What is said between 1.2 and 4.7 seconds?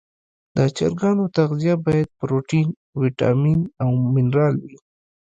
تغذیه باید پروټین، ویټامین او منرال